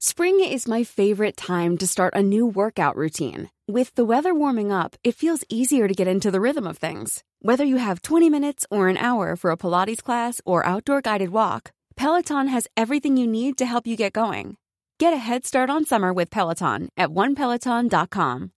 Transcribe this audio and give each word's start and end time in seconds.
Spring 0.00 0.40
is 0.40 0.68
my 0.68 0.84
favorite 0.84 1.36
time 1.36 1.78
to 1.78 1.86
start 1.86 2.14
a 2.14 2.22
new 2.22 2.46
workout 2.46 2.94
routine. 2.94 3.48
With 3.66 3.94
the 3.94 4.04
weather 4.04 4.34
warming 4.34 4.70
up, 4.70 4.96
it 5.02 5.14
feels 5.14 5.44
easier 5.48 5.88
to 5.88 5.94
get 5.94 6.06
into 6.06 6.30
the 6.30 6.40
rhythm 6.40 6.66
of 6.66 6.76
things. 6.76 7.24
Whether 7.40 7.64
you 7.64 7.76
have 7.76 8.02
20 8.02 8.28
minutes 8.28 8.66
or 8.70 8.88
an 8.88 8.98
hour 8.98 9.34
for 9.34 9.50
a 9.50 9.56
Pilates 9.56 10.02
class 10.02 10.42
or 10.44 10.66
outdoor 10.66 11.00
guided 11.00 11.30
walk, 11.30 11.72
Peloton 11.96 12.48
has 12.48 12.68
everything 12.76 13.16
you 13.16 13.26
need 13.26 13.56
to 13.56 13.66
help 13.66 13.86
you 13.86 13.96
get 13.96 14.12
going. 14.12 14.56
Get 14.98 15.14
a 15.14 15.24
head 15.28 15.46
start 15.46 15.70
on 15.70 15.84
summer 15.86 16.12
with 16.12 16.30
Peloton 16.30 16.88
at 16.96 17.10
onepeloton.com. 17.10 18.50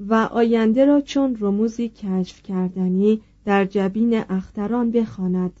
و 0.00 0.14
آینده 0.14 0.84
را 0.84 1.00
چون 1.00 1.36
رموزی 1.40 1.88
کشف 1.88 2.42
کردنی 2.42 3.22
در 3.44 3.64
جبین 3.64 4.24
اختران 4.28 4.90
بخواند. 4.90 5.60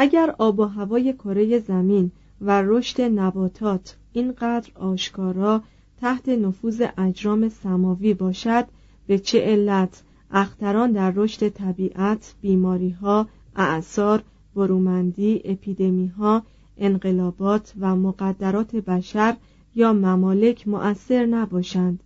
اگر 0.00 0.34
آب 0.38 0.58
و 0.58 0.64
هوای 0.64 1.12
کره 1.12 1.58
زمین 1.58 2.10
و 2.40 2.62
رشد 2.62 3.00
نباتات 3.00 3.96
اینقدر 4.12 4.70
آشکارا 4.74 5.62
تحت 6.00 6.28
نفوذ 6.28 6.82
اجرام 6.98 7.48
سماوی 7.48 8.14
باشد 8.14 8.64
به 9.06 9.18
چه 9.18 9.40
علت 9.40 10.02
اختران 10.30 10.92
در 10.92 11.10
رشد 11.10 11.48
طبیعت 11.48 12.34
بیماری 12.40 12.90
ها 12.90 13.28
اعثار 13.56 14.22
برومندی 14.54 15.42
اپیدمی 15.44 16.06
ها 16.06 16.42
انقلابات 16.76 17.72
و 17.80 17.96
مقدرات 17.96 18.76
بشر 18.76 19.36
یا 19.74 19.92
ممالک 19.92 20.68
مؤثر 20.68 21.26
نباشند؟ 21.26 22.02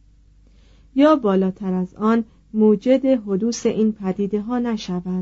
یا 0.95 1.17
بالاتر 1.17 1.73
از 1.73 1.95
آن 1.95 2.25
موجد 2.55 3.05
حدوث 3.05 3.67
این 3.67 3.93
پدیده 3.93 4.41
ها 4.41 4.59
نشوند 4.59 5.22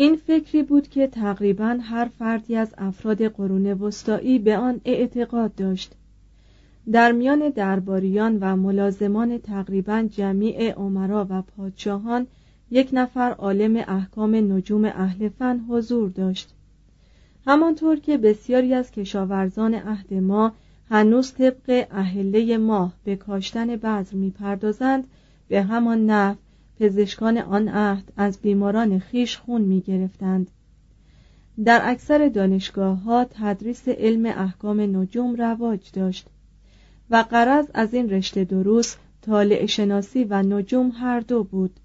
این 0.00 0.16
فکری 0.16 0.62
بود 0.62 0.88
که 0.88 1.06
تقریبا 1.06 1.78
هر 1.82 2.10
فردی 2.18 2.56
از 2.56 2.74
افراد 2.78 3.22
قرون 3.22 3.66
وسطایی 3.66 4.38
به 4.38 4.56
آن 4.56 4.80
اعتقاد 4.84 5.54
داشت. 5.54 5.92
در 6.92 7.12
میان 7.12 7.48
درباریان 7.48 8.38
و 8.40 8.56
ملازمان 8.56 9.38
تقریبا 9.38 10.08
جمیع 10.10 10.72
عمرا 10.72 11.26
و 11.30 11.42
پادشاهان 11.42 12.26
یک 12.70 12.88
نفر 12.92 13.30
عالم 13.30 13.76
احکام 13.76 14.34
نجوم 14.34 14.84
اهل 14.84 15.28
فن 15.28 15.60
حضور 15.68 16.10
داشت. 16.10 16.54
همانطور 17.46 17.96
که 17.96 18.18
بسیاری 18.18 18.74
از 18.74 18.90
کشاورزان 18.90 19.74
عهد 19.74 20.14
ما 20.14 20.52
هنوز 20.90 21.32
طبق 21.32 21.86
اهله 21.90 22.58
ماه 22.58 22.92
به 23.04 23.16
کاشتن 23.16 23.76
بذر 23.76 24.04
می‌پردازند 24.12 25.04
به 25.48 25.62
همان 25.62 26.06
نحو 26.06 26.36
پزشکان 26.80 27.38
آن 27.38 27.68
عهد 27.68 28.12
از 28.16 28.38
بیماران 28.38 28.98
خیش 28.98 29.36
خون 29.36 29.60
می 29.60 29.80
گرفتند. 29.80 30.50
در 31.64 31.80
اکثر 31.84 32.28
دانشگاه 32.28 32.98
ها 32.98 33.26
تدریس 33.30 33.88
علم 33.88 34.26
احکام 34.26 34.80
نجوم 34.80 35.34
رواج 35.34 35.80
داشت 35.92 36.26
و 37.10 37.24
قرض 37.30 37.66
از 37.74 37.94
این 37.94 38.10
رشته 38.10 38.44
دروس 38.44 38.96
طالع 39.22 39.66
شناسی 39.66 40.24
و 40.24 40.42
نجوم 40.42 40.92
هر 40.94 41.20
دو 41.20 41.44
بود 41.44 41.80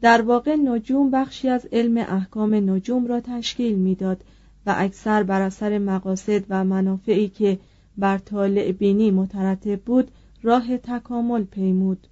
در 0.00 0.22
واقع 0.22 0.56
نجوم 0.56 1.10
بخشی 1.10 1.48
از 1.48 1.66
علم 1.72 1.96
احکام 1.96 2.54
نجوم 2.54 3.06
را 3.06 3.20
تشکیل 3.20 3.78
می‌داد 3.78 4.24
و 4.66 4.74
اکثر 4.76 5.22
بر 5.22 5.40
اثر 5.40 5.78
مقاصد 5.78 6.44
و 6.48 6.64
منافعی 6.64 7.28
که 7.28 7.58
بر 7.98 8.18
طالع 8.18 8.72
بینی 8.72 9.10
مترتب 9.10 9.80
بود 9.80 10.10
راه 10.42 10.78
تکامل 10.78 11.44
پیمود 11.44 12.06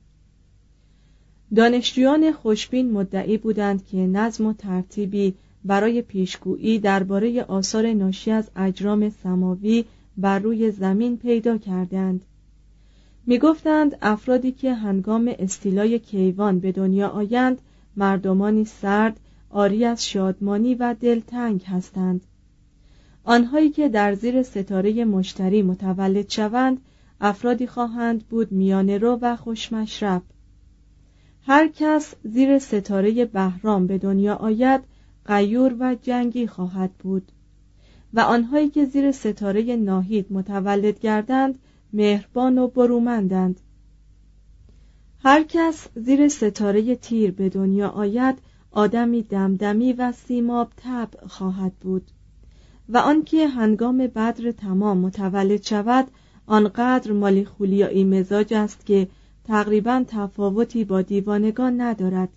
دانشجویان 1.55 2.33
خوشبین 2.33 2.91
مدعی 2.91 3.37
بودند 3.37 3.87
که 3.87 3.97
نظم 3.97 4.47
و 4.47 4.53
ترتیبی 4.53 5.35
برای 5.65 6.03
پیشگویی 6.03 6.79
درباره 6.79 7.43
آثار 7.43 7.93
ناشی 7.93 8.31
از 8.31 8.51
اجرام 8.57 9.09
سماوی 9.09 9.85
بر 10.17 10.39
روی 10.39 10.71
زمین 10.71 11.17
پیدا 11.17 11.59
کردند. 11.59 12.21
می‌گفتند 13.27 13.99
افرادی 14.03 14.53
که 14.53 14.75
هنگام 14.75 15.35
استیلای 15.39 15.99
کیوان 15.99 16.59
به 16.59 16.73
دنیا 16.73 17.09
آیند 17.09 17.59
مردمانی 17.97 18.65
سرد 18.65 19.21
آری 19.51 19.85
از 19.85 20.07
شادمانی 20.07 20.75
و 20.75 20.95
دلتنگ 21.01 21.63
هستند. 21.63 22.21
آنهایی 23.25 23.71
که 23.71 23.89
در 23.89 24.15
زیر 24.15 24.43
ستاره 24.43 25.05
مشتری 25.05 25.63
متولد 25.63 26.31
شوند 26.31 26.81
افرادی 27.21 27.67
خواهند 27.67 28.23
بود 28.23 28.53
میانه 28.53 28.99
رو 28.99 29.19
و 29.23 29.37
خوشمشرب. 29.37 30.23
هر 31.49 31.69
کس 31.69 32.15
زیر 32.25 32.59
ستاره 32.59 33.25
بهرام 33.25 33.87
به 33.87 33.99
دنیا 33.99 34.35
آید 34.35 34.81
غیور 35.27 35.77
و 35.81 35.95
جنگی 36.03 36.47
خواهد 36.47 36.91
بود. 36.93 37.33
و 38.15 38.21
آنهایی 38.21 38.69
که 38.69 38.85
زیر 38.85 39.13
ستاره 39.13 39.77
ناهید 39.77 40.27
متولد 40.31 41.01
گردند 41.01 41.59
مهربان 41.93 42.59
و 42.59 42.69
برومندند. 42.69 43.61
هر 45.19 45.43
کس 45.43 45.89
زیر 45.95 46.29
ستاره 46.29 46.97
تیر 46.97 47.31
به 47.31 47.49
دنیا 47.49 47.89
آید 47.89 48.39
آدمی 48.71 49.23
دمدمی 49.23 49.93
و 49.93 50.13
سیماب 50.13 50.73
تب 50.77 51.09
خواهد 51.27 51.73
بود. 51.81 52.11
و 52.89 52.99
آنکه 52.99 53.49
هنگام 53.49 53.99
بدر 53.99 54.51
تمام 54.51 54.99
متولد 54.99 55.63
شود 55.63 56.07
آنقدر 56.47 57.13
مالی 57.13 57.45
خولیایی 57.45 58.05
مزاج 58.05 58.55
است 58.55 58.87
که 58.87 59.09
تقریبا 59.47 60.05
تفاوتی 60.09 60.85
با 60.85 61.03
دیوانگان 61.03 61.81
ندارد 61.81 62.29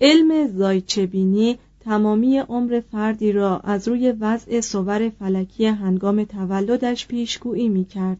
علم 0.00 0.48
زایچبینی 0.48 1.58
تمامی 1.80 2.38
عمر 2.38 2.80
فردی 2.80 3.32
را 3.32 3.58
از 3.58 3.88
روی 3.88 4.12
وضع 4.12 4.60
صور 4.60 5.08
فلکی 5.08 5.66
هنگام 5.66 6.24
تولدش 6.24 7.06
پیشگویی 7.06 7.68
می 7.68 7.84
کرد. 7.84 8.18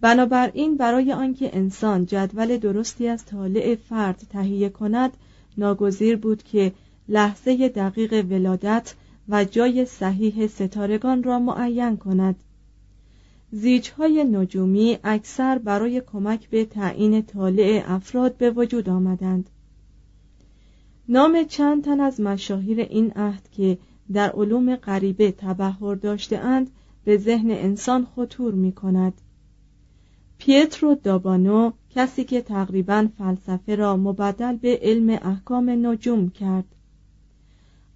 بنابراین 0.00 0.76
برای 0.76 1.12
آنکه 1.12 1.56
انسان 1.56 2.06
جدول 2.06 2.56
درستی 2.56 3.08
از 3.08 3.24
طالع 3.24 3.74
فرد 3.74 4.22
تهیه 4.30 4.68
کند 4.68 5.16
ناگزیر 5.58 6.16
بود 6.16 6.42
که 6.42 6.72
لحظه 7.08 7.68
دقیق 7.68 8.26
ولادت 8.30 8.94
و 9.28 9.44
جای 9.44 9.84
صحیح 9.84 10.46
ستارگان 10.46 11.22
را 11.22 11.38
معین 11.38 11.96
کند 11.96 12.36
زیجهای 13.52 14.24
نجومی 14.24 14.98
اکثر 15.04 15.58
برای 15.58 16.00
کمک 16.00 16.50
به 16.50 16.64
تعیین 16.64 17.22
طالع 17.22 17.82
افراد 17.86 18.36
به 18.36 18.50
وجود 18.50 18.88
آمدند. 18.88 19.50
نام 21.08 21.44
چند 21.44 21.84
تن 21.84 22.00
از 22.00 22.20
مشاهیر 22.20 22.80
این 22.80 23.12
عهد 23.16 23.48
که 23.50 23.78
در 24.12 24.30
علوم 24.30 24.76
غریبه 24.76 25.32
تبهر 25.32 25.94
داشتهاند 25.94 26.70
به 27.04 27.16
ذهن 27.16 27.50
انسان 27.50 28.06
خطور 28.16 28.54
می 28.54 28.72
کند 28.72 29.12
پیترو 30.38 30.94
دابانو 30.94 31.72
کسی 31.90 32.24
که 32.24 32.40
تقریبا 32.40 33.08
فلسفه 33.18 33.76
را 33.76 33.96
مبدل 33.96 34.56
به 34.56 34.78
علم 34.82 35.18
احکام 35.22 35.86
نجوم 35.86 36.30
کرد. 36.30 36.64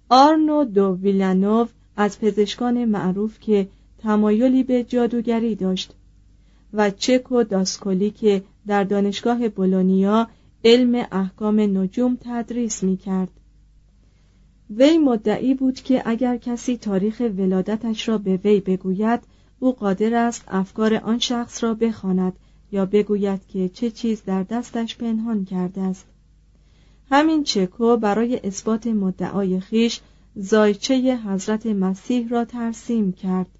آرنو 0.09 0.65
دو 0.65 0.97
ویلانوف 1.01 1.71
از 1.95 2.19
پزشکان 2.19 2.85
معروف 2.85 3.39
که 3.39 3.67
تمایلی 4.03 4.63
به 4.63 4.83
جادوگری 4.83 5.55
داشت 5.55 5.93
و 6.73 6.89
چکو 6.89 7.43
داسکولی 7.43 8.11
که 8.11 8.43
در 8.67 8.83
دانشگاه 8.83 9.49
بولونیا 9.49 10.27
علم 10.63 11.07
احکام 11.11 11.59
نجوم 11.59 12.17
تدریس 12.21 12.83
می 12.83 12.97
کرد. 12.97 13.29
وی 14.69 14.97
مدعی 14.97 15.53
بود 15.53 15.75
که 15.75 16.01
اگر 16.05 16.37
کسی 16.37 16.77
تاریخ 16.77 17.21
ولادتش 17.37 18.09
را 18.09 18.17
به 18.17 18.39
وی 18.43 18.59
بگوید 18.59 19.19
او 19.59 19.73
قادر 19.75 20.13
است 20.13 20.43
افکار 20.47 20.95
آن 20.95 21.19
شخص 21.19 21.63
را 21.63 21.73
بخواند 21.73 22.33
یا 22.71 22.85
بگوید 22.85 23.47
که 23.47 23.69
چه 23.69 23.91
چیز 23.91 24.23
در 24.25 24.43
دستش 24.43 24.97
پنهان 24.97 25.45
کرده 25.45 25.81
است 25.81 26.05
همین 27.11 27.43
چکو 27.43 27.97
برای 27.97 28.39
اثبات 28.43 28.87
مدعای 28.87 29.59
خیش 29.59 30.01
زایچه 30.35 31.17
حضرت 31.17 31.65
مسیح 31.65 32.29
را 32.29 32.45
ترسیم 32.45 33.11
کرد 33.11 33.59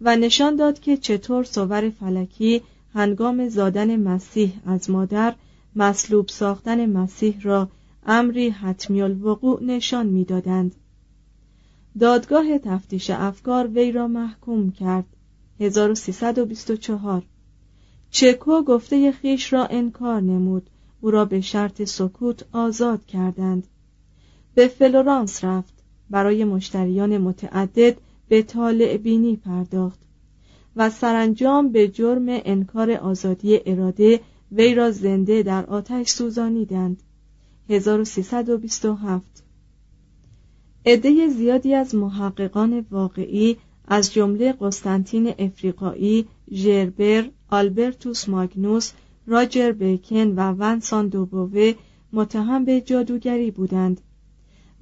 و 0.00 0.16
نشان 0.16 0.56
داد 0.56 0.80
که 0.80 0.96
چطور 0.96 1.44
صور 1.44 1.90
فلکی 1.90 2.62
هنگام 2.94 3.48
زادن 3.48 3.96
مسیح 3.96 4.52
از 4.66 4.90
مادر 4.90 5.34
مصلوب 5.76 6.28
ساختن 6.28 6.86
مسیح 6.86 7.40
را 7.42 7.68
امری 8.06 8.48
حتمی 8.48 9.02
الوقوع 9.02 9.64
نشان 9.64 10.06
می‌دادند. 10.06 10.74
دادگاه 12.00 12.58
تفتیش 12.58 13.10
افکار 13.10 13.66
وی 13.66 13.92
را 13.92 14.08
محکوم 14.08 14.72
کرد. 14.72 15.04
1324 15.60 17.22
چکو 18.10 18.62
گفته 18.62 19.12
خیش 19.12 19.52
را 19.52 19.66
انکار 19.66 20.20
نمود. 20.20 20.70
او 21.00 21.10
را 21.10 21.24
به 21.24 21.40
شرط 21.40 21.82
سکوت 21.82 22.44
آزاد 22.52 23.06
کردند. 23.06 23.66
به 24.54 24.68
فلورانس 24.68 25.44
رفت. 25.44 25.74
برای 26.10 26.44
مشتریان 26.44 27.18
متعدد 27.18 27.96
به 28.30 28.42
طالع 28.42 28.96
بینی 28.96 29.36
پرداخت 29.36 29.98
و 30.76 30.90
سرانجام 30.90 31.72
به 31.72 31.88
جرم 31.88 32.26
انکار 32.28 32.90
آزادی 32.90 33.60
اراده 33.66 34.20
وی 34.52 34.74
را 34.74 34.90
زنده 34.90 35.42
در 35.42 35.66
آتش 35.66 36.08
سوزانیدند. 36.08 37.02
1327 37.68 39.44
عده 40.86 41.28
زیادی 41.28 41.74
از 41.74 41.94
محققان 41.94 42.86
واقعی 42.90 43.56
از 43.88 44.12
جمله 44.12 44.52
قسطنطین 44.52 45.34
افریقایی، 45.38 46.26
ژربر، 46.52 47.28
آلبرتوس 47.48 48.28
ماگنوس، 48.28 48.92
راجر 49.26 49.72
بیکن 49.72 50.28
و 50.28 50.52
ونسان 50.52 51.08
دوبوه 51.08 51.72
متهم 52.12 52.64
به 52.64 52.80
جادوگری 52.80 53.50
بودند 53.50 54.00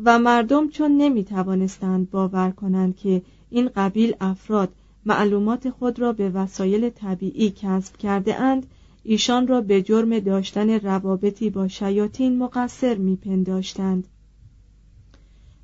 و 0.05 0.19
مردم 0.19 0.69
چون 0.69 0.97
نمی 0.97 1.25
توانستند 1.25 2.11
باور 2.11 2.51
کنند 2.51 2.97
که 2.97 3.23
این 3.51 3.71
قبیل 3.77 4.15
افراد 4.21 4.73
معلومات 5.07 5.71
خود 5.71 5.99
را 5.99 6.13
به 6.13 6.31
وسایل 6.31 6.91
طبیعی 6.91 7.51
کسب 7.51 7.97
کرده 7.97 8.41
اند 8.41 8.67
ایشان 9.03 9.47
را 9.47 9.61
به 9.61 9.83
جرم 9.83 10.19
داشتن 10.19 10.71
روابطی 10.71 11.51
با 11.51 11.69
شیاطین 11.69 12.39
مقصر 12.39 12.95
میپنداشتند. 12.95 14.09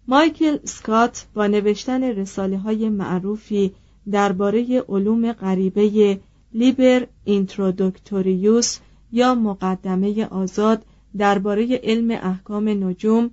مایکل 0.08 0.58
سکات 0.64 1.26
با 1.34 1.46
نوشتن 1.46 2.02
رساله 2.02 2.58
های 2.58 2.88
معروفی 2.88 3.72
درباره 4.10 4.84
علوم 4.88 5.32
غریبه 5.32 6.20
لیبر 6.54 7.06
اینترودکتوریوس 7.24 8.78
یا 9.12 9.34
مقدمه 9.34 10.26
آزاد 10.26 10.84
درباره 11.18 11.80
علم 11.82 12.10
احکام 12.10 12.68
نجوم 12.68 13.30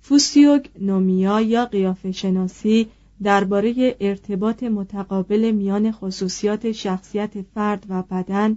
فوسیوگ 0.00 0.66
نومیا 0.80 1.40
یا 1.40 1.64
قیافه 1.64 2.12
شناسی 2.12 2.88
درباره 3.22 3.96
ارتباط 4.00 4.62
متقابل 4.62 5.50
میان 5.50 5.92
خصوصیات 5.92 6.72
شخصیت 6.72 7.42
فرد 7.54 7.86
و 7.88 8.02
بدن 8.02 8.56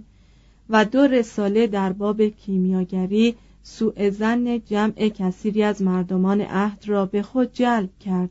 و 0.70 0.84
دو 0.84 1.06
رساله 1.06 1.66
در 1.66 1.92
باب 1.92 2.22
کیمیاگری 2.22 3.36
سوء 3.62 4.10
زن 4.10 4.58
جمع 4.58 5.08
کثیری 5.08 5.62
از 5.62 5.82
مردمان 5.82 6.40
عهد 6.40 6.84
را 6.86 7.06
به 7.06 7.22
خود 7.22 7.52
جلب 7.52 7.90
کرد. 8.00 8.30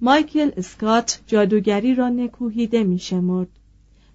مایکل 0.00 0.50
اسکات 0.56 1.22
جادوگری 1.26 1.94
را 1.94 2.08
نکوهیده 2.08 2.84
می 2.84 2.98
شمرد 2.98 3.48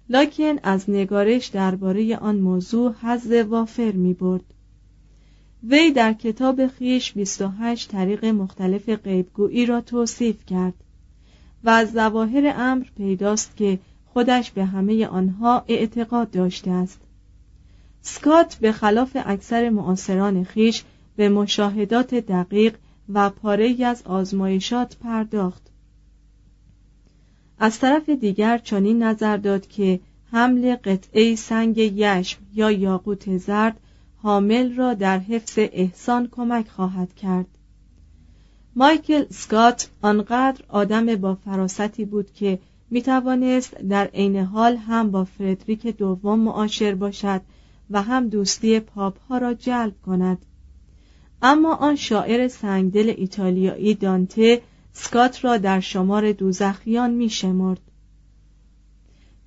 لکن 0.08 0.56
از 0.62 0.90
نگارش 0.90 1.46
درباره 1.46 2.16
آن 2.16 2.36
موضوع 2.36 2.94
حظ 3.02 3.32
وافر 3.32 3.92
می 3.92 4.14
برد 4.14 4.44
وی 5.68 5.90
در 5.90 6.12
کتاب 6.12 6.66
خیش 6.66 7.12
28 7.12 7.88
طریق 7.88 8.24
مختلف 8.24 8.88
غیبگویی 8.88 9.66
را 9.66 9.80
توصیف 9.80 10.46
کرد 10.46 10.74
و 11.64 11.70
از 11.70 11.92
ظواهر 11.92 12.54
امر 12.56 12.84
پیداست 12.96 13.56
که 13.56 13.78
خودش 14.06 14.50
به 14.50 14.64
همه 14.64 15.06
آنها 15.06 15.64
اعتقاد 15.68 16.30
داشته 16.30 16.70
است. 16.70 17.00
سکات 18.00 18.54
به 18.54 18.72
خلاف 18.72 19.16
اکثر 19.24 19.70
معاصران 19.70 20.44
خیش 20.44 20.84
به 21.16 21.28
مشاهدات 21.28 22.14
دقیق 22.14 22.76
و 23.08 23.30
پاره 23.30 23.84
از 23.84 24.02
آزمایشات 24.02 24.96
پرداخت. 24.96 25.62
از 27.58 27.78
طرف 27.78 28.08
دیگر 28.08 28.58
چنین 28.58 29.02
نظر 29.02 29.36
داد 29.36 29.66
که 29.66 30.00
حمل 30.32 30.76
قطعه 30.76 31.34
سنگ 31.34 31.78
یشم 31.78 32.38
یا 32.54 32.70
یاقوت 32.70 33.36
زرد 33.36 33.80
حامل 34.26 34.76
را 34.76 34.94
در 34.94 35.18
حفظ 35.18 35.58
احسان 35.58 36.28
کمک 36.32 36.68
خواهد 36.68 37.14
کرد 37.14 37.46
مایکل 38.76 39.24
سکات 39.30 39.88
آنقدر 40.02 40.64
آدم 40.68 41.16
با 41.16 41.34
فراستی 41.34 42.04
بود 42.04 42.32
که 42.32 42.58
می 42.90 43.02
توانست 43.02 43.74
در 43.74 44.04
عین 44.04 44.36
حال 44.36 44.76
هم 44.76 45.10
با 45.10 45.24
فردریک 45.24 45.86
دوم 45.86 46.40
معاشر 46.40 46.94
باشد 46.94 47.40
و 47.90 48.02
هم 48.02 48.28
دوستی 48.28 48.80
پاپ 48.80 49.20
ها 49.20 49.38
را 49.38 49.54
جلب 49.54 49.94
کند 50.06 50.38
اما 51.42 51.74
آن 51.74 51.96
شاعر 51.96 52.48
سنگدل 52.48 53.14
ایتالیایی 53.16 53.94
دانته 53.94 54.62
سکات 54.92 55.44
را 55.44 55.56
در 55.56 55.80
شمار 55.80 56.32
دوزخیان 56.32 57.10
می 57.10 57.30
شمرد. 57.30 57.80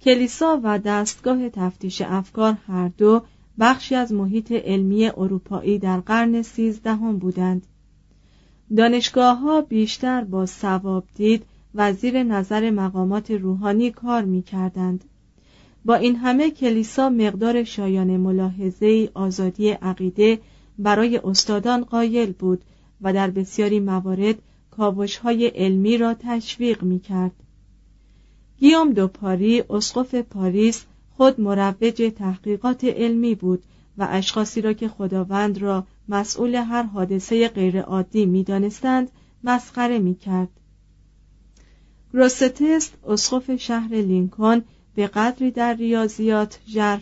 کلیسا 0.01 0.59
و 0.63 0.79
دستگاه 0.79 1.49
تفتیش 1.49 2.01
افکار 2.01 2.57
هر 2.67 2.87
دو 2.87 3.21
بخشی 3.59 3.95
از 3.95 4.13
محیط 4.13 4.51
علمی 4.51 5.05
اروپایی 5.05 5.79
در 5.79 5.99
قرن 5.99 6.41
سیزدهم 6.41 7.17
بودند 7.17 7.67
دانشگاه 8.77 9.37
ها 9.37 9.61
بیشتر 9.61 10.23
با 10.23 10.45
سواب 10.45 11.03
دید 11.15 11.45
و 11.75 11.93
زیر 11.93 12.23
نظر 12.23 12.69
مقامات 12.69 13.31
روحانی 13.31 13.91
کار 13.91 14.23
می 14.23 14.41
کردند. 14.41 15.03
با 15.85 15.95
این 15.95 16.15
همه 16.15 16.51
کلیسا 16.51 17.09
مقدار 17.09 17.63
شایان 17.63 18.17
ملاحظه 18.17 19.09
آزادی 19.13 19.69
عقیده 19.69 20.39
برای 20.79 21.17
استادان 21.17 21.83
قایل 21.83 22.31
بود 22.31 22.61
و 23.01 23.13
در 23.13 23.29
بسیاری 23.29 23.79
موارد 23.79 24.35
کابوش 24.71 25.17
های 25.17 25.47
علمی 25.47 25.97
را 25.97 26.13
تشویق 26.13 26.83
می 26.83 26.99
کرد. 26.99 27.31
گیوم 28.59 28.93
دو 28.93 29.07
پاری 29.07 29.63
اسقف 29.69 30.15
پاریس 30.15 30.85
خود 31.19 31.41
مروج 31.41 32.11
تحقیقات 32.15 32.83
علمی 32.83 33.35
بود 33.35 33.63
و 33.97 34.07
اشخاصی 34.09 34.61
را 34.61 34.73
که 34.73 34.87
خداوند 34.87 35.57
را 35.57 35.87
مسئول 36.09 36.55
هر 36.55 36.83
حادثه 36.83 37.47
غیرعادی 37.47 38.25
می‌دانستند 38.25 39.11
مسخره 39.43 39.99
می 39.99 40.15
کرد. 40.15 40.49
گروستست 42.13 42.93
اسقف 43.07 43.55
شهر 43.55 43.95
لینکن 43.95 44.61
به 44.95 45.07
قدری 45.07 45.51
در 45.51 45.73
ریاضیات 45.73 46.59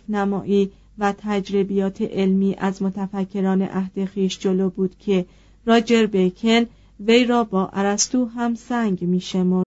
نمایی 0.10 0.72
و 0.98 1.14
تجربیات 1.18 2.02
علمی 2.02 2.56
از 2.58 2.82
متفکران 2.82 3.62
عهد 3.62 4.06
خیش 4.06 4.40
جلو 4.40 4.70
بود 4.70 4.98
که 5.00 5.26
راجر 5.66 6.06
بیکن 6.06 6.66
وی 7.00 7.26
را 7.26 7.44
با 7.44 7.70
ارسطو 7.74 8.26
هم 8.26 8.56
سنگ 8.56 9.04
میشمرد 9.04 9.67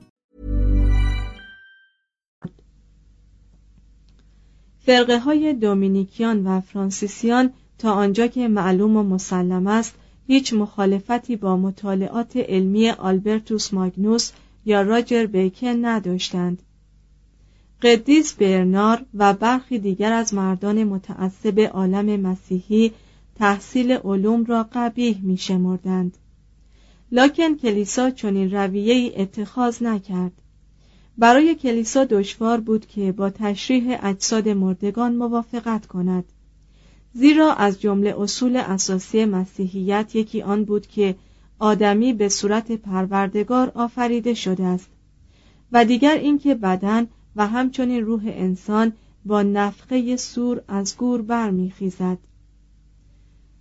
فرقه 4.85 5.19
های 5.19 5.53
دومینیکیان 5.53 6.47
و 6.47 6.61
فرانسیسیان 6.61 7.53
تا 7.77 7.93
آنجا 7.93 8.27
که 8.27 8.47
معلوم 8.47 8.97
و 8.97 9.03
مسلم 9.03 9.67
است 9.67 9.95
هیچ 10.27 10.53
مخالفتی 10.53 11.35
با 11.35 11.57
مطالعات 11.57 12.37
علمی 12.37 12.89
آلبرتوس 12.89 13.73
ماگنوس 13.73 14.31
یا 14.65 14.81
راجر 14.81 15.25
بیکن 15.25 15.85
نداشتند 15.85 16.61
قدیس 17.81 18.33
برنار 18.33 19.05
و 19.13 19.33
برخی 19.33 19.79
دیگر 19.79 20.13
از 20.13 20.33
مردان 20.33 20.83
متعصب 20.83 21.59
عالم 21.59 22.19
مسیحی 22.19 22.91
تحصیل 23.35 23.91
علوم 23.91 24.45
را 24.45 24.67
قبیح 24.73 25.21
می 25.23 25.37
شمردند. 25.37 26.17
لکن 27.11 27.55
کلیسا 27.57 28.09
چنین 28.09 28.51
رویه 28.51 29.13
اتخاذ 29.17 29.83
نکرد 29.83 30.31
برای 31.21 31.55
کلیسا 31.55 32.05
دشوار 32.05 32.59
بود 32.59 32.85
که 32.85 33.11
با 33.11 33.29
تشریح 33.29 33.97
اجساد 34.01 34.49
مردگان 34.49 35.15
موافقت 35.15 35.85
کند. 35.85 36.23
زیرا 37.13 37.53
از 37.53 37.81
جمله 37.81 38.21
اصول 38.21 38.57
اساسی 38.57 39.25
مسیحیت 39.25 40.15
یکی 40.15 40.41
آن 40.41 40.65
بود 40.65 40.87
که 40.87 41.15
آدمی 41.59 42.13
به 42.13 42.29
صورت 42.29 42.71
پروردگار 42.71 43.71
آفریده 43.75 44.33
شده 44.33 44.63
است. 44.63 44.89
و 45.71 45.85
دیگر 45.85 46.15
اینکه 46.15 46.55
بدن 46.55 47.07
و 47.35 47.47
همچنین 47.47 48.05
روح 48.05 48.21
انسان 48.25 48.93
با 49.25 49.43
نفخه 49.43 50.15
سور 50.17 50.61
از 50.67 50.97
گور 50.97 51.21
برمیخیزد. 51.21 52.17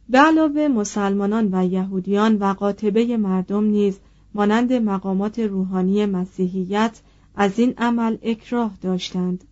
به 0.09 0.19
علاوه 0.19 0.69
مسلمانان 0.69 1.49
و 1.53 1.67
یهودیان 1.67 2.37
و 2.37 2.53
قاطبه 2.53 3.17
مردم 3.17 3.65
نیز 3.65 3.99
مانند 4.35 4.73
مقامات 4.73 5.39
روحانی 5.39 6.07
مسیحیت 6.07 7.01
از 7.41 7.59
این 7.59 7.75
عمل 7.79 8.17
اکراه 8.23 8.77
داشتند. 8.81 9.45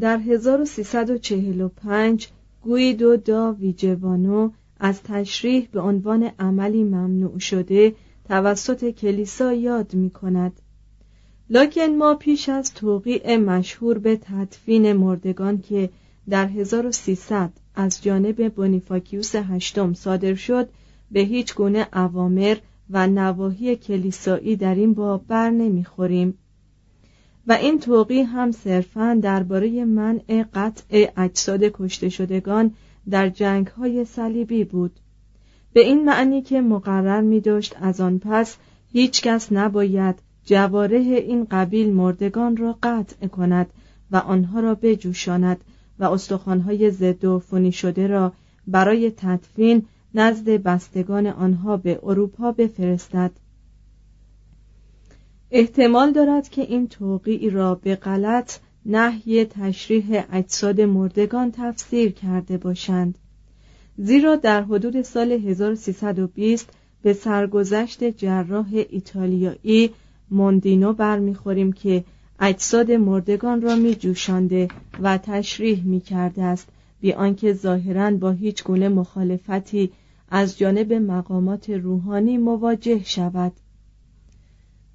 در 0.00 0.18
1345 0.18 2.28
گویدو 2.62 3.16
دا 3.16 3.52
ویجوانو 3.52 4.50
از 4.80 5.02
تشریح 5.02 5.68
به 5.72 5.80
عنوان 5.80 6.30
عملی 6.38 6.84
ممنوع 6.84 7.38
شده 7.38 7.94
توسط 8.28 8.90
کلیسا 8.90 9.52
یاد 9.52 9.94
می 9.94 10.10
کند 10.10 10.52
لکن 11.50 11.86
ما 11.86 12.14
پیش 12.14 12.48
از 12.48 12.74
توقیع 12.74 13.36
مشهور 13.36 13.98
به 13.98 14.16
تدفین 14.16 14.92
مردگان 14.92 15.60
که 15.60 15.90
در 16.30 16.46
1300 16.46 17.50
از 17.74 18.02
جانب 18.02 18.54
بونیفاکیوس 18.54 19.36
هشتم 19.36 19.94
صادر 19.94 20.34
شد 20.34 20.68
به 21.10 21.20
هیچ 21.20 21.54
گونه 21.54 21.88
اوامر 21.92 22.56
و 22.90 23.06
نواحی 23.06 23.76
کلیسایی 23.76 24.56
در 24.56 24.74
این 24.74 24.94
باب 24.94 25.26
بر 25.26 25.50
نمی‌خوریم. 25.50 26.38
و 27.46 27.52
این 27.52 27.80
توقی 27.80 28.22
هم 28.22 28.52
صرفا 28.52 29.18
درباره 29.22 29.84
منع 29.84 30.44
قطع 30.54 31.12
اجساد 31.16 31.60
کشته 31.64 32.08
شدگان 32.08 32.74
در 33.10 33.28
جنگ 33.28 33.66
های 33.66 34.04
صلیبی 34.04 34.64
بود. 34.64 35.00
به 35.72 35.80
این 35.80 36.04
معنی 36.04 36.42
که 36.42 36.60
مقرر 36.60 37.20
می 37.20 37.40
داشت 37.40 37.76
از 37.80 38.00
آن 38.00 38.18
پس 38.18 38.56
هیچ 38.92 39.22
کس 39.22 39.52
نباید 39.52 40.18
جواره 40.44 40.98
این 40.98 41.46
قبیل 41.50 41.92
مردگان 41.92 42.56
را 42.56 42.78
قطع 42.82 43.26
کند 43.26 43.66
و 44.10 44.16
آنها 44.16 44.60
را 44.60 44.74
بجوشاند 44.74 45.64
و 45.98 46.04
استخوانهای 46.04 46.90
ضد 46.90 47.24
و 47.24 47.38
فونی 47.38 47.72
شده 47.72 48.06
را 48.06 48.32
برای 48.66 49.10
تدفین 49.10 49.86
نزد 50.14 50.50
بستگان 50.50 51.26
آنها 51.26 51.76
به 51.76 52.00
اروپا 52.02 52.52
بفرستد. 52.52 53.30
احتمال 55.50 56.12
دارد 56.12 56.48
که 56.48 56.62
این 56.62 56.88
توقیع 56.88 57.50
را 57.50 57.74
به 57.74 57.96
غلط 57.96 58.58
نحی 58.86 59.44
تشریح 59.44 60.22
اجساد 60.32 60.80
مردگان 60.80 61.52
تفسیر 61.52 62.12
کرده 62.12 62.58
باشند. 62.58 63.18
زیرا 63.98 64.36
در 64.36 64.62
حدود 64.62 65.02
سال 65.02 65.32
1320 65.32 66.70
به 67.02 67.12
سرگذشت 67.12 68.04
جراح 68.04 68.84
ایتالیایی 68.90 69.90
موندینو 70.30 70.92
برمیخوریم 70.92 71.72
که 71.72 72.04
اجساد 72.40 72.92
مردگان 72.92 73.62
را 73.62 73.76
می 73.76 73.94
جوشانده 73.94 74.68
و 75.02 75.18
تشریح 75.18 75.84
می 75.84 76.00
کرده 76.00 76.42
است 76.42 76.68
بی 77.00 77.12
آنکه 77.12 77.52
ظاهرا 77.52 78.10
با 78.10 78.30
هیچ 78.30 78.64
گونه 78.64 78.88
مخالفتی 78.88 79.90
از 80.28 80.58
جانب 80.58 80.92
مقامات 80.92 81.70
روحانی 81.70 82.38
مواجه 82.38 83.04
شود. 83.04 83.52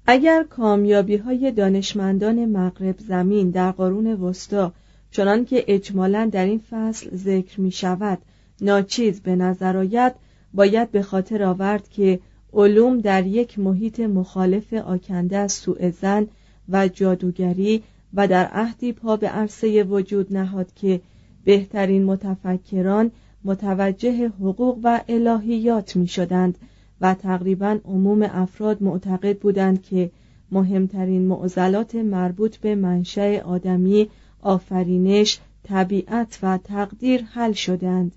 اگر 0.06 0.42
کامیابی 0.42 1.16
های 1.16 1.52
دانشمندان 1.52 2.46
مغرب 2.46 2.98
زمین 2.98 3.50
در 3.50 3.70
قرون 3.70 4.06
وسطا 4.06 4.72
چنان 5.10 5.44
که 5.44 5.64
اجمالا 5.68 6.30
در 6.32 6.44
این 6.44 6.60
فصل 6.70 7.16
ذکر 7.16 7.60
می 7.60 7.70
شود 7.70 8.18
ناچیز 8.60 9.20
به 9.20 9.36
نظر 9.36 9.76
آید 9.76 10.12
باید 10.54 10.90
به 10.90 11.02
خاطر 11.02 11.42
آورد 11.42 11.88
که 11.88 12.20
علوم 12.52 13.00
در 13.00 13.26
یک 13.26 13.58
محیط 13.58 14.00
مخالف 14.00 14.72
آکنده 14.72 15.36
از 15.36 15.52
سوء 15.52 15.90
زن 15.90 16.26
و 16.68 16.88
جادوگری 16.88 17.82
و 18.14 18.28
در 18.28 18.46
عهدی 18.46 18.92
پا 18.92 19.16
به 19.16 19.28
عرصه 19.28 19.82
وجود 19.82 20.36
نهاد 20.36 20.74
که 20.74 21.00
بهترین 21.44 22.04
متفکران 22.04 23.10
متوجه 23.44 24.28
حقوق 24.28 24.78
و 24.82 25.00
الهیات 25.08 25.96
می 25.96 26.06
شدند 26.06 26.58
و 27.00 27.14
تقریبا 27.14 27.78
عموم 27.84 28.22
افراد 28.22 28.82
معتقد 28.82 29.38
بودند 29.38 29.82
که 29.82 30.10
مهمترین 30.52 31.22
معضلات 31.22 31.94
مربوط 31.94 32.56
به 32.56 32.74
منشأ 32.74 33.40
آدمی 33.40 34.08
آفرینش 34.42 35.38
طبیعت 35.62 36.38
و 36.42 36.58
تقدیر 36.58 37.22
حل 37.22 37.52
شدند. 37.52 38.12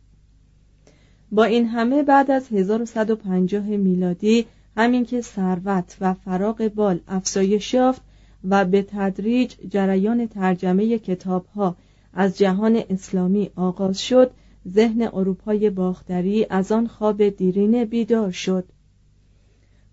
با 1.32 1.44
این 1.44 1.68
همه 1.68 2.04
بعد 2.04 2.32
از 2.32 2.48
1150 2.52 3.64
میلادی 3.64 4.46
همین 4.78 5.06
که 5.06 5.22
ثروت 5.22 5.98
و 6.02 6.14
فراغ 6.14 6.72
بال 6.76 7.00
افزایش 7.08 7.74
یافت 7.74 8.02
و 8.50 8.66
به 8.66 8.82
تدریج 8.82 9.56
جریان 9.70 10.28
ترجمه 10.28 11.00
کتابها 11.00 11.76
از 12.14 12.38
جهان 12.38 12.84
اسلامی 12.90 13.50
آغاز 13.56 14.02
شد 14.02 14.32
ذهن 14.68 15.02
اروپای 15.14 15.70
باختری 15.70 16.46
از 16.50 16.72
آن 16.72 16.88
خواب 16.88 17.30
دیرینه 17.30 17.86
بیدار 17.86 18.32
شد. 18.32 18.66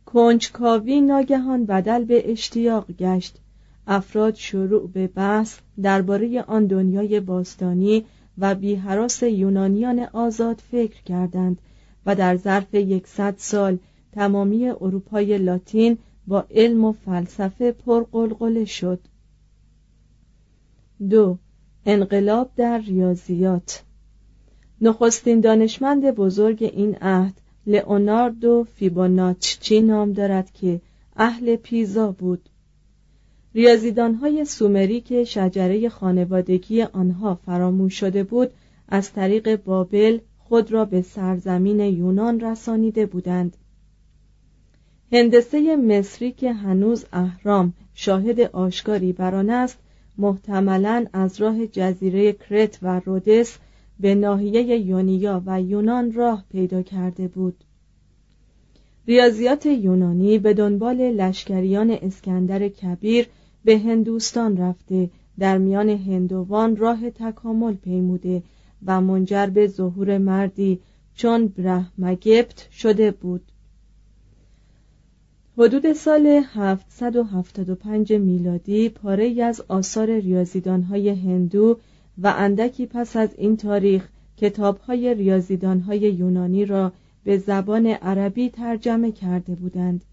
کنجکاوی 0.07 1.01
ناگهان 1.01 1.65
بدل 1.67 2.05
به 2.05 2.33
اشتیاق 2.33 2.93
گشت. 2.93 3.39
افراد 3.87 4.35
شروع 4.35 4.89
به 4.89 5.07
بحث 5.07 5.59
درباره 5.83 6.43
آن 6.43 6.67
دنیای 6.67 7.21
باستانی 7.21 8.05
و 8.39 8.55
بیهراس 8.55 9.23
یونانیان 9.23 9.99
آزاد 9.99 10.63
فکر 10.71 11.03
کردند 11.03 11.59
و 12.07 12.15
در 12.15 12.37
ظرف 12.37 12.75
یکصد 12.75 13.35
سال 13.39 13.79
تمامی 14.13 14.69
اروپای 14.69 15.39
لاتین 15.39 15.99
با 16.27 16.45
علم 16.51 16.85
و 16.85 16.93
فلسفه 16.93 17.73
پرقلقله 17.73 18.65
شد. 18.65 19.01
دو 21.11 21.39
انقلاب 21.87 22.51
در 22.57 22.79
ریاضیات 22.79 23.83
نخستین 24.81 25.41
دانشمند 25.41 26.11
بزرگ 26.11 26.71
این 26.77 26.97
عهد 27.01 27.35
لئوناردو 27.67 28.67
فیبوناچچی 28.75 29.81
نام 29.81 30.13
دارد 30.13 30.53
که 30.53 30.81
اهل 31.17 31.57
پیزا 31.57 32.13
بود. 32.13 32.49
ریاضیدانهای 33.55 34.45
سومری 34.45 35.01
که 35.01 35.25
شجره 35.25 35.89
خانوادگی 35.89 36.83
آنها 36.83 37.35
فراموش 37.35 38.01
شده 38.01 38.25
بود 38.25 38.51
از 38.89 39.13
طریق 39.13 39.57
بابل 39.57 40.19
خود 40.39 40.73
را 40.73 40.85
به 40.85 41.03
سرزمین 41.03 41.81
یونان 41.81 42.41
رسانیده 42.41 43.07
بودند. 43.07 43.57
هندسه 45.13 45.77
مصری 45.77 46.33
که 46.33 46.53
هنوز 46.53 47.05
اهرام 47.13 47.73
شاهد 47.95 48.41
آشکاری 48.41 49.13
بر 49.13 49.35
آن 49.35 49.51
است 49.51 49.79
محتملا 50.19 51.07
از 51.13 51.41
راه 51.41 51.67
جزیره 51.67 52.33
کرت 52.33 52.79
و 52.83 53.01
رودس 53.01 53.59
به 54.01 54.15
ناحیه 54.15 54.79
یونیا 54.79 55.43
و 55.47 55.63
یونان 55.63 56.13
راه 56.13 56.45
پیدا 56.51 56.83
کرده 56.83 57.29
بود. 57.29 57.65
ریاضیات 59.09 59.67
یونانی 59.67 60.39
به 60.39 60.55
دنبال 60.55 60.97
لشکریان 60.97 61.91
اسکندر 61.91 62.69
کبیر 62.69 63.27
به 63.65 63.79
هندوستان 63.79 64.57
رفته 64.57 65.11
در 65.39 65.59
میان 65.59 65.89
هندوان 65.89 66.77
راه 66.77 67.11
تکامل 67.11 67.75
پیموده 67.75 68.43
و 68.87 69.01
منجر 69.01 69.47
به 69.47 69.67
ظهور 69.67 70.19
مردی 70.19 70.81
چون 71.15 71.47
برهمگپت 71.47 72.69
شده 72.73 73.11
بود. 73.11 73.43
حدود 75.59 75.93
سال 75.93 76.27
775 76.27 78.13
میلادی 78.13 78.89
پاره 78.89 79.43
از 79.43 79.63
آثار 79.69 80.19
ریاضیدانهای 80.19 81.09
هندو 81.09 81.79
و 82.19 82.35
اندکی 82.37 82.87
پس 82.87 83.17
از 83.17 83.29
این 83.39 83.57
تاریخ 83.57 84.09
کتابهای 84.37 85.15
ریاضیدانهای 85.15 85.99
یونانی 85.99 86.65
را 86.65 86.93
به 87.25 87.39
زبان 87.39 87.87
عربی 87.87 88.51
ترجمه 88.51 89.13
کرده 89.13 89.55
بودند. 89.55 90.05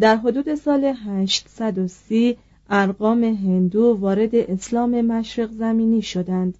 در 0.00 0.16
حدود 0.16 0.54
سال 0.54 0.84
830 0.84 2.36
ارقام 2.70 3.24
هندو 3.24 3.96
وارد 4.00 4.34
اسلام 4.34 5.00
مشرق 5.00 5.50
زمینی 5.50 6.02
شدند. 6.02 6.58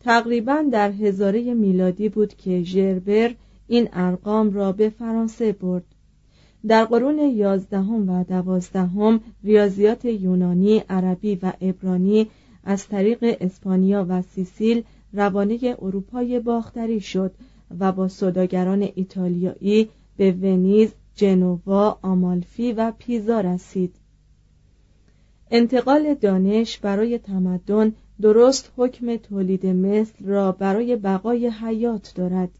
تقریبا 0.00 0.64
در 0.72 0.90
هزاره 0.90 1.54
میلادی 1.54 2.08
بود 2.08 2.34
که 2.34 2.62
ژربر 2.62 3.34
این 3.68 3.88
ارقام 3.92 4.52
را 4.52 4.72
به 4.72 4.88
فرانسه 4.88 5.52
برد. 5.52 5.84
در 6.66 6.84
قرون 6.84 7.18
یازدهم 7.18 8.10
و 8.10 8.24
دوازدهم 8.24 9.20
ریاضیات 9.44 10.04
یونانی، 10.04 10.78
عربی 10.78 11.38
و 11.42 11.52
عبرانی 11.62 12.26
از 12.66 12.88
طریق 12.88 13.36
اسپانیا 13.40 14.06
و 14.08 14.22
سیسیل 14.22 14.82
روانه 15.12 15.76
اروپای 15.82 16.40
باختری 16.40 17.00
شد 17.00 17.32
و 17.78 17.92
با 17.92 18.08
سوداگران 18.08 18.88
ایتالیایی 18.94 19.88
به 20.16 20.32
ونیز، 20.32 20.92
جنوا، 21.14 21.98
آمالفی 22.02 22.72
و 22.72 22.92
پیزا 22.98 23.40
رسید. 23.40 23.94
انتقال 25.50 26.14
دانش 26.14 26.78
برای 26.78 27.18
تمدن 27.18 27.92
درست 28.22 28.72
حکم 28.76 29.16
تولید 29.16 29.66
مثل 29.66 30.24
را 30.24 30.52
برای 30.52 30.96
بقای 30.96 31.48
حیات 31.48 32.12
دارد 32.14 32.50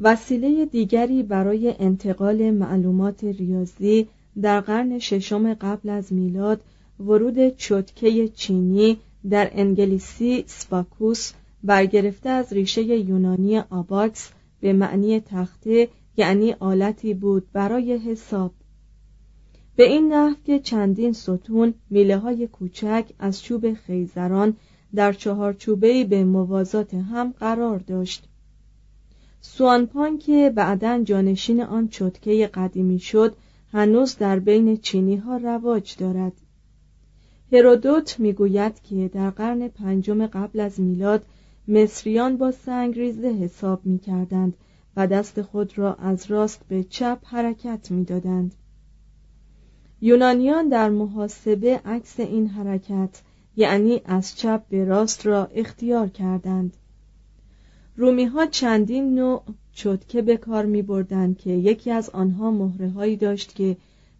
وسیله 0.00 0.66
دیگری 0.66 1.22
برای 1.22 1.74
انتقال 1.78 2.50
معلومات 2.50 3.24
ریاضی 3.24 4.08
در 4.42 4.60
قرن 4.60 4.98
ششم 4.98 5.54
قبل 5.54 5.88
از 5.88 6.12
میلاد 6.12 6.60
ورود 7.00 7.56
چرتکه 7.56 8.28
چینی 8.28 8.98
در 9.30 9.50
انگلیسی 9.52 10.44
abacus 10.46 11.32
برگرفته 11.64 12.28
از 12.28 12.52
ریشه 12.52 12.82
یونانی 12.82 13.58
آباکس 13.58 14.30
به 14.60 14.72
معنی 14.72 15.20
تخته 15.20 15.88
یعنی 16.16 16.52
آلتی 16.52 17.14
بود 17.14 17.46
برای 17.52 17.98
حساب. 17.98 18.54
به 19.76 19.84
این 19.84 20.12
نحو 20.12 20.34
که 20.44 20.58
چندین 20.58 21.12
ستون 21.12 21.74
میله 21.90 22.18
های 22.18 22.46
کوچک 22.46 23.04
از 23.18 23.42
چوب 23.42 23.74
خیزران 23.74 24.56
در 24.94 25.12
چهارچوبهای 25.12 26.04
به 26.04 26.24
موازات 26.24 26.94
هم 26.94 27.34
قرار 27.38 27.78
داشت. 27.78 28.28
سوانپان 29.40 30.18
که 30.18 30.52
بعدا 30.54 31.02
جانشین 31.02 31.62
آن 31.62 31.88
چتکه 31.88 32.50
قدیمی 32.54 32.98
شد 32.98 33.36
هنوز 33.72 34.16
در 34.16 34.38
بین 34.38 34.76
چینی 34.76 35.16
ها 35.16 35.36
رواج 35.36 35.96
دارد. 35.98 36.32
هرودوت 37.52 38.20
می‌گوید 38.20 38.82
که 38.82 39.08
در 39.08 39.30
قرن 39.30 39.68
پنجم 39.68 40.26
قبل 40.26 40.60
از 40.60 40.80
میلاد 40.80 41.24
مصریان 41.68 42.36
با 42.36 42.50
سنگ 42.50 42.98
ریزه 42.98 43.28
حساب 43.28 43.86
می 43.86 43.98
کردند 43.98 44.54
و 44.96 45.06
دست 45.06 45.42
خود 45.42 45.78
را 45.78 45.94
از 45.94 46.30
راست 46.30 46.64
به 46.68 46.84
چپ 46.84 47.18
حرکت 47.24 47.90
می 47.90 48.04
دادند. 48.04 48.54
یونانیان 50.00 50.68
در 50.68 50.90
محاسبه 50.90 51.80
عکس 51.84 52.20
این 52.20 52.46
حرکت 52.46 53.22
یعنی 53.56 54.00
از 54.04 54.36
چپ 54.36 54.62
به 54.68 54.84
راست 54.84 55.26
را 55.26 55.44
اختیار 55.46 56.08
کردند 56.08 56.76
رومی 57.96 58.24
ها 58.24 58.46
چندین 58.46 59.14
نوع 59.14 59.42
چتکه 59.72 60.22
به 60.22 60.36
کار 60.36 60.66
می 60.66 60.82
بردن 60.82 61.34
که 61.34 61.50
یکی 61.50 61.90
از 61.90 62.10
آنها 62.10 62.50
مهره 62.50 62.90
هایی 62.90 63.16
داشت 63.16 63.54
که 63.54 63.76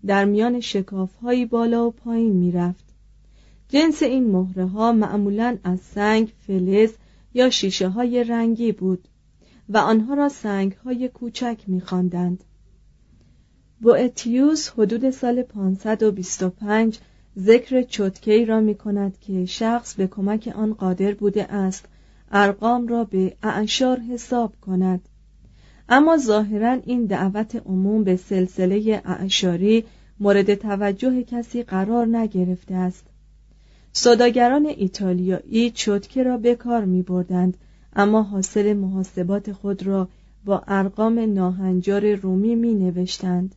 در 0.06 0.24
میان 0.24 0.60
شکاف 0.60 1.10
بالا 1.50 1.86
و 1.86 1.90
پایین 1.90 2.32
می 2.32 2.52
رفت. 2.52 2.83
جنس 3.68 4.02
این 4.02 4.30
مهره 4.30 4.66
ها 4.66 4.92
معمولا 4.92 5.58
از 5.64 5.80
سنگ، 5.80 6.32
فلز 6.46 6.90
یا 7.34 7.50
شیشه 7.50 7.88
های 7.88 8.24
رنگی 8.24 8.72
بود 8.72 9.08
و 9.68 9.78
آنها 9.78 10.14
را 10.14 10.28
سنگ 10.28 10.72
های 10.72 11.08
کوچک 11.08 11.60
خواندند. 11.84 12.44
اتیوس 13.84 14.68
حدود 14.68 15.10
سال 15.10 15.42
525 15.42 16.98
ذکر 17.38 17.82
چتکی 17.82 18.44
را 18.44 18.60
می 18.60 18.74
کند 18.74 19.18
که 19.18 19.44
شخص 19.44 19.94
به 19.94 20.06
کمک 20.06 20.52
آن 20.56 20.74
قادر 20.74 21.14
بوده 21.14 21.52
است 21.52 21.88
ارقام 22.32 22.86
را 22.86 23.04
به 23.04 23.36
اعشار 23.42 24.00
حساب 24.00 24.54
کند 24.60 25.08
اما 25.88 26.16
ظاهرا 26.16 26.72
این 26.72 27.06
دعوت 27.06 27.56
عموم 27.66 28.04
به 28.04 28.16
سلسله 28.16 29.02
اعشاری 29.04 29.84
مورد 30.20 30.54
توجه 30.54 31.22
کسی 31.22 31.62
قرار 31.62 32.06
نگرفته 32.06 32.74
است 32.74 33.06
صداگران 33.96 34.66
ایتالیایی 34.66 35.70
چتکه 35.70 36.22
را 36.22 36.36
به 36.36 36.54
کار 36.54 36.84
می 36.84 37.02
بردند 37.02 37.56
اما 37.96 38.22
حاصل 38.22 38.72
محاسبات 38.72 39.52
خود 39.52 39.86
را 39.86 40.08
با 40.44 40.62
ارقام 40.66 41.34
ناهنجار 41.34 42.14
رومی 42.14 42.54
می 42.54 42.74
نوشتند 42.74 43.54